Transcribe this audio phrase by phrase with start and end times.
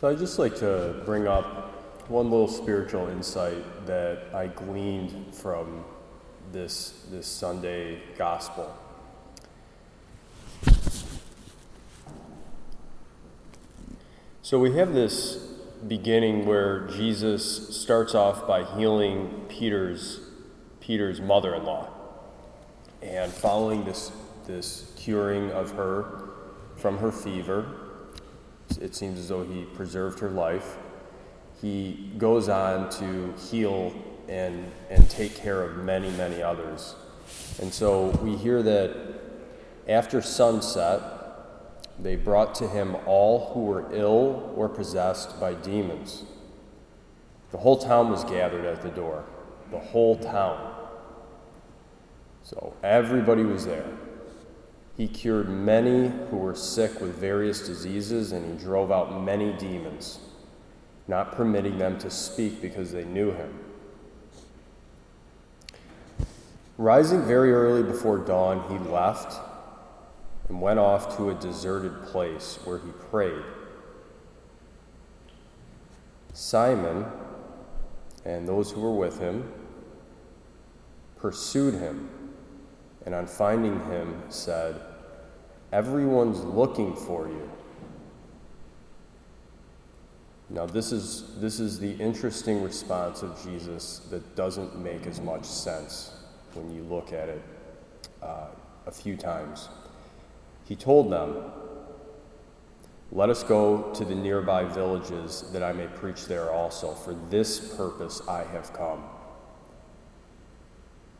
[0.00, 5.84] So I'd just like to bring up one little spiritual insight that I gleaned from
[6.52, 8.74] this, this Sunday gospel.
[14.40, 15.36] So we have this
[15.86, 20.20] beginning where Jesus starts off by healing Peter's
[20.80, 21.90] Peter's mother-in-law.
[23.02, 24.10] And following this
[24.46, 26.30] this curing of her
[26.76, 27.89] from her fever,
[28.80, 30.76] it seems as though he preserved her life.
[31.60, 33.92] He goes on to heal
[34.28, 36.94] and, and take care of many, many others.
[37.60, 38.96] And so we hear that
[39.88, 41.02] after sunset,
[41.98, 46.24] they brought to him all who were ill or possessed by demons.
[47.50, 49.24] The whole town was gathered at the door.
[49.70, 50.74] The whole town.
[52.42, 53.86] So everybody was there.
[55.00, 60.18] He cured many who were sick with various diseases, and he drove out many demons,
[61.08, 63.60] not permitting them to speak because they knew him.
[66.76, 69.40] Rising very early before dawn, he left
[70.50, 73.42] and went off to a deserted place where he prayed.
[76.34, 77.06] Simon
[78.26, 79.50] and those who were with him
[81.16, 82.10] pursued him,
[83.06, 84.88] and on finding him said,
[85.72, 87.50] Everyone's looking for you.
[90.52, 95.44] Now, this is, this is the interesting response of Jesus that doesn't make as much
[95.44, 96.12] sense
[96.54, 97.42] when you look at it
[98.20, 98.48] uh,
[98.86, 99.68] a few times.
[100.64, 101.44] He told them,
[103.12, 106.94] Let us go to the nearby villages that I may preach there also.
[106.94, 109.04] For this purpose I have come.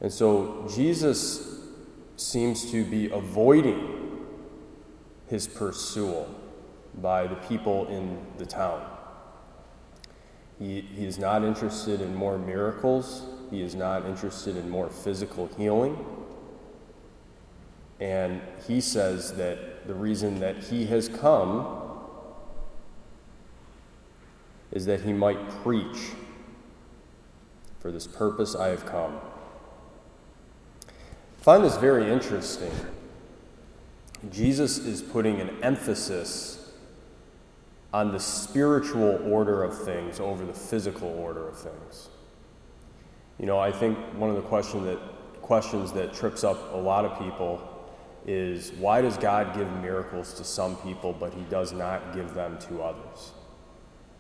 [0.01, 1.61] And so Jesus
[2.17, 4.00] seems to be avoiding
[5.31, 6.27] his pursuit
[7.01, 8.85] by the people in the town.
[10.59, 15.49] He, he is not interested in more miracles, he is not interested in more physical
[15.57, 16.05] healing.
[18.01, 21.79] And he says that the reason that he has come
[24.73, 26.13] is that he might preach.
[27.79, 29.19] For this purpose I have come.
[30.87, 32.73] I find this very interesting
[34.29, 36.73] Jesus is putting an emphasis
[37.93, 42.11] on the spiritual order of things over the physical order of things.
[43.39, 44.99] You know, I think one of the question that,
[45.41, 47.67] questions that trips up a lot of people
[48.27, 52.59] is why does God give miracles to some people, but He does not give them
[52.69, 53.33] to others?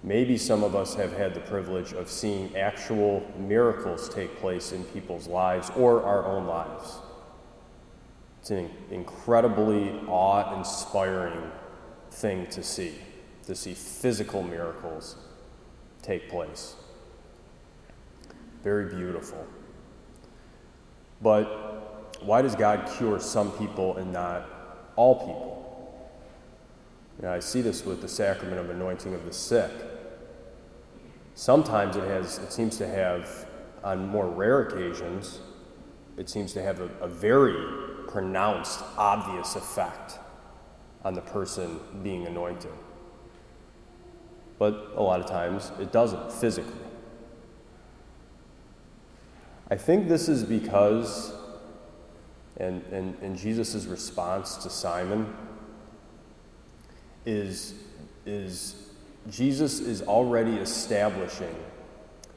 [0.02, 4.82] Maybe some of us have had the privilege of seeing actual miracles take place in
[4.84, 6.98] people's lives or our own lives.
[8.40, 11.50] It's an incredibly awe inspiring
[12.10, 12.94] thing to see,
[13.46, 15.16] to see physical miracles
[16.02, 16.74] take place.
[18.64, 19.46] Very beautiful.
[21.20, 24.48] But why does God cure some people and not
[24.96, 26.00] all people?
[27.18, 29.70] You know, I see this with the sacrament of anointing of the sick.
[31.34, 33.46] Sometimes it has, it seems to have,
[33.84, 35.40] on more rare occasions,
[36.16, 37.54] it seems to have a, a very
[38.10, 40.18] pronounced, obvious effect
[41.04, 42.72] on the person being anointed.
[44.58, 46.74] But a lot of times it doesn't physically.
[49.70, 51.32] I think this is because,
[52.56, 55.32] and, and, and Jesus' response to Simon
[57.24, 57.74] is,
[58.26, 58.90] is
[59.30, 61.54] Jesus is already establishing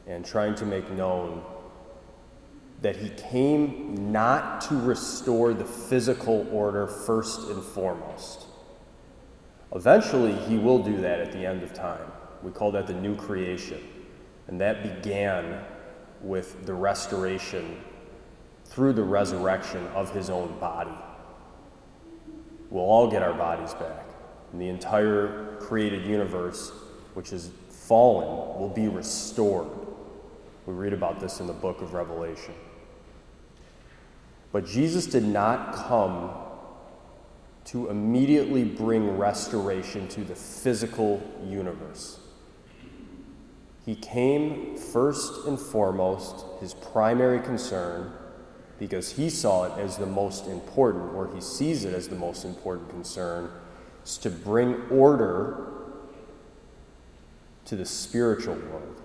[0.05, 1.43] and trying to make known
[2.83, 8.45] that he came not to restore the physical order first and foremost.
[9.73, 12.11] Eventually, he will do that at the end of time.
[12.43, 13.81] We call that the new creation.
[14.47, 15.63] And that began
[16.21, 17.81] with the restoration
[18.65, 20.91] through the resurrection of his own body.
[22.69, 24.07] We'll all get our bodies back.
[24.51, 26.71] And the entire created universe,
[27.13, 29.69] which is fallen, will be restored.
[30.65, 32.53] We read about this in the book of Revelation.
[34.53, 36.29] But Jesus did not come
[37.65, 42.19] to immediately bring restoration to the physical universe.
[43.83, 48.13] He came first and foremost, his primary concern,
[48.77, 52.45] because he saw it as the most important, or he sees it as the most
[52.45, 53.49] important concern,
[54.05, 55.71] is to bring order
[57.65, 59.01] to the spiritual world.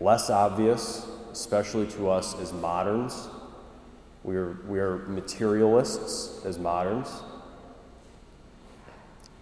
[0.00, 3.28] Less obvious, especially to us as moderns,
[4.24, 7.08] we are, we are materialists as moderns.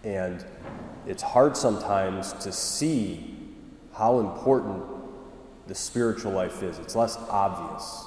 [0.03, 0.43] And
[1.05, 3.37] it's hard sometimes to see
[3.93, 4.83] how important
[5.67, 6.79] the spiritual life is.
[6.79, 8.05] It's less obvious.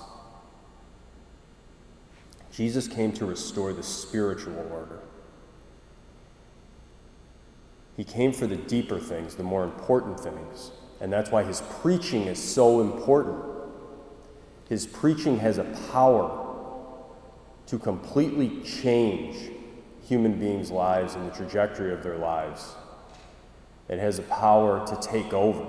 [2.50, 5.00] Jesus came to restore the spiritual order.
[7.96, 10.72] He came for the deeper things, the more important things.
[11.00, 13.44] And that's why his preaching is so important.
[14.68, 16.43] His preaching has a power
[17.66, 19.50] to completely change
[20.02, 22.74] human beings' lives and the trajectory of their lives.
[23.88, 25.64] It has a power to take over.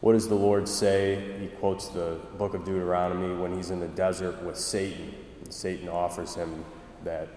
[0.00, 1.38] What does the Lord say?
[1.40, 5.14] He quotes the book of Deuteronomy when he's in the desert with Satan.
[5.42, 6.64] And Satan offers him
[7.04, 7.28] that,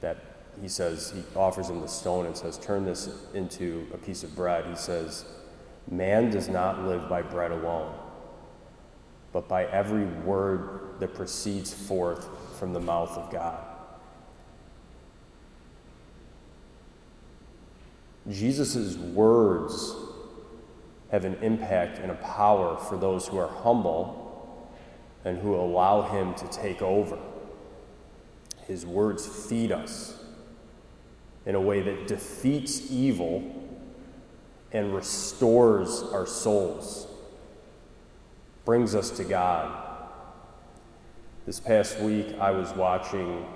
[0.00, 0.16] that
[0.60, 4.34] he says, he offers him the stone and says, Turn this into a piece of
[4.34, 4.66] bread.
[4.66, 5.24] He says,
[5.90, 7.94] Man does not live by bread alone,
[9.32, 12.28] but by every word that proceeds forth
[12.58, 13.64] from the mouth of God.
[18.28, 19.94] Jesus' words
[21.10, 24.70] have an impact and a power for those who are humble
[25.24, 27.18] and who allow Him to take over.
[28.66, 30.22] His words feed us
[31.46, 33.42] in a way that defeats evil
[34.72, 37.08] and restores our souls,
[38.64, 39.86] brings us to God.
[41.46, 43.46] This past week, I was watching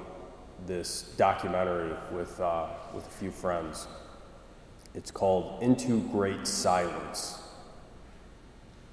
[0.66, 3.86] this documentary with, uh, with a few friends.
[4.94, 7.38] It's called Into Great Silence.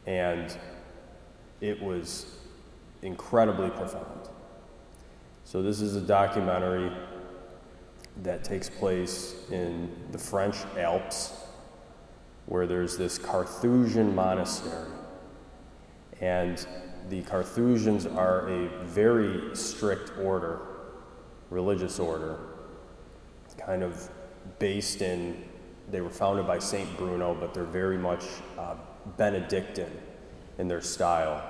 [0.05, 0.55] And
[1.61, 2.25] it was
[3.01, 4.29] incredibly profound.
[5.45, 6.91] So, this is a documentary
[8.23, 11.33] that takes place in the French Alps,
[12.45, 14.89] where there's this Carthusian monastery.
[16.21, 16.65] And
[17.09, 20.59] the Carthusians are a very strict order,
[21.49, 22.37] religious order,
[23.57, 24.09] kind of
[24.59, 25.43] based in,
[25.89, 26.95] they were founded by St.
[26.95, 28.23] Bruno, but they're very much
[28.57, 28.75] uh,
[29.17, 29.99] Benedictine
[30.59, 31.43] in their style,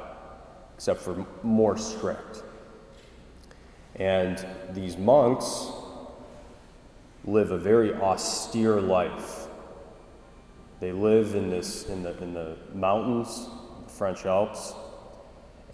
[0.76, 2.44] except for more strict.
[3.96, 5.68] And these monks
[7.26, 9.48] live a very austere life.
[10.80, 13.48] They live in, this, in, the, in the mountains,
[13.92, 14.74] French Alps,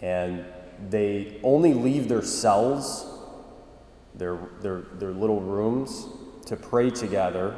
[0.01, 0.45] and
[0.89, 3.05] they only leave their cells,
[4.15, 6.07] their, their, their little rooms,
[6.45, 7.55] to pray together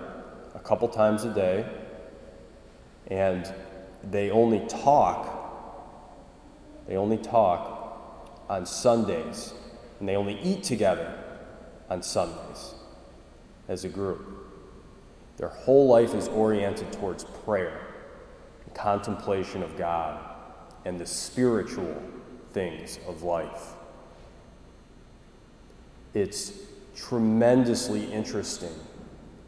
[0.56, 1.66] a couple times a day,
[3.08, 3.54] and
[4.04, 5.36] they only talk.
[6.88, 9.54] They only talk on Sundays,
[10.00, 11.14] and they only eat together
[11.90, 12.74] on Sundays
[13.68, 14.26] as a group.
[15.38, 17.80] Their whole life is oriented towards prayer,
[18.66, 20.20] and contemplation of God,
[20.86, 22.02] and the spiritual
[22.52, 23.74] things of life.
[26.14, 26.54] It's
[26.96, 28.74] tremendously interesting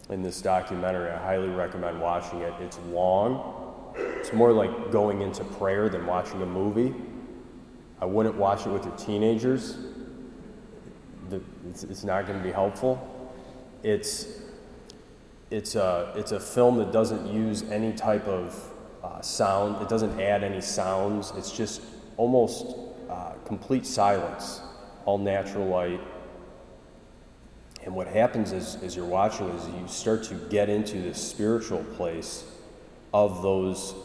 [0.10, 1.10] in this documentary.
[1.10, 2.54] I highly recommend watching it.
[2.62, 6.94] It's long, it's more like going into prayer than watching a movie.
[8.00, 9.77] I wouldn't watch it with your teenagers,
[11.31, 13.07] it's not going to be helpful.
[13.84, 14.42] It's,
[15.50, 18.72] it's, a, it's a film that doesn't use any type of
[19.03, 21.33] uh, sound, it doesn't add any sounds.
[21.36, 21.81] It's just
[22.18, 22.75] almost
[23.09, 24.62] uh, complete silence,
[25.06, 26.01] all natural light.
[27.84, 31.84] And what happens is, as you're watching is you start to get into this spiritual
[31.96, 32.46] place
[33.13, 33.96] of those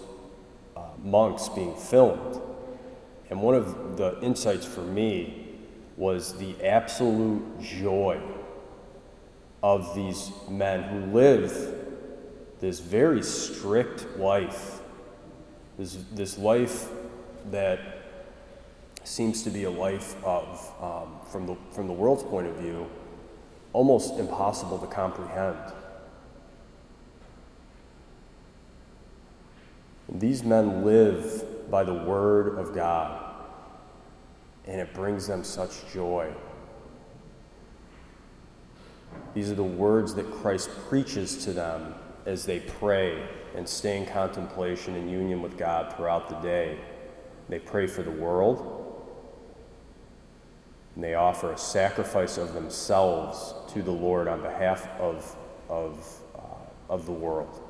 [0.76, 2.40] uh, monks being filmed.
[3.28, 5.46] And one of the insights for me
[5.96, 8.20] was the absolute joy
[9.62, 11.74] of these men who live
[12.60, 14.80] this very strict life,
[15.78, 16.88] this, this life
[17.50, 17.80] that
[19.04, 22.88] seems to be a life of, um, from, the, from the world's point of view,
[23.72, 25.58] almost impossible to comprehend.
[30.08, 33.34] These men live by the Word of God,
[34.66, 36.32] and it brings them such joy.
[39.34, 41.94] These are the words that Christ preaches to them
[42.26, 46.76] as they pray and stay in contemplation and union with God throughout the day.
[47.48, 49.04] They pray for the world,
[50.94, 55.36] and they offer a sacrifice of themselves to the Lord on behalf of,
[55.68, 57.62] of, uh, of the world.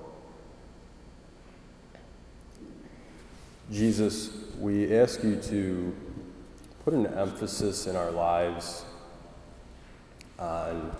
[3.71, 5.95] Jesus, we ask you to
[6.85, 8.85] put an emphasis in our lives
[10.39, 10.97] on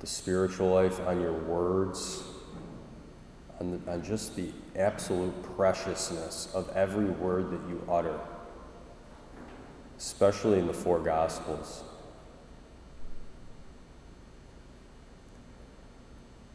[0.00, 2.24] the spiritual life, on your words,
[3.60, 8.18] on, the, on just the absolute preciousness of every word that you utter
[10.00, 11.84] especially in the four Gospels.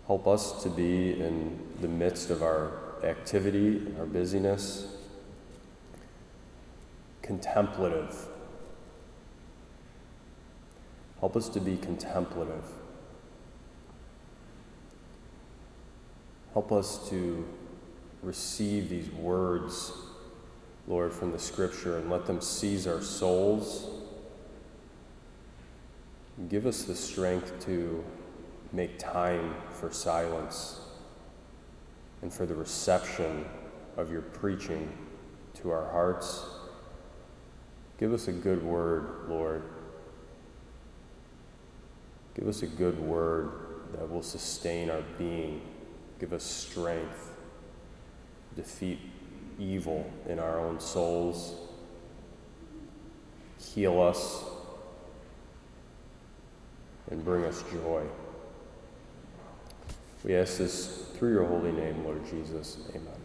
[0.08, 2.72] Help us to be in the midst of our
[3.04, 4.88] activity, our busyness,
[7.22, 8.28] contemplative.
[11.20, 12.64] Help us to be contemplative.
[16.56, 17.46] Help us to
[18.24, 19.92] receive these words,
[20.88, 23.90] Lord, from the scripture and let them seize our souls.
[26.48, 28.02] Give us the strength to
[28.72, 30.80] make time for silence
[32.22, 33.44] and for the reception
[33.98, 34.90] of your preaching
[35.56, 36.46] to our hearts.
[37.98, 39.62] Give us a good word, Lord.
[42.34, 43.52] Give us a good word
[43.92, 45.62] that will sustain our being.
[46.20, 47.32] Give us strength,
[48.56, 49.00] defeat
[49.60, 51.56] evil in our own souls,
[53.60, 54.44] heal us,
[57.12, 58.04] and bring us joy.
[60.24, 62.78] We ask this through your holy name, Lord Jesus.
[62.90, 63.25] Amen.